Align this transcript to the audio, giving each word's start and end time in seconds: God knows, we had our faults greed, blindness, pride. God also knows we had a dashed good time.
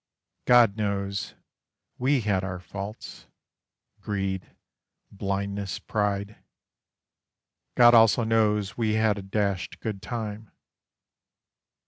God 0.45 0.77
knows, 0.77 1.35
we 1.99 2.21
had 2.21 2.43
our 2.43 2.59
faults 2.59 3.27
greed, 3.99 4.55
blindness, 5.11 5.77
pride. 5.77 6.37
God 7.77 7.93
also 7.93 8.23
knows 8.23 8.75
we 8.75 8.93
had 8.93 9.19
a 9.19 9.21
dashed 9.21 9.79
good 9.79 10.01
time. 10.01 10.49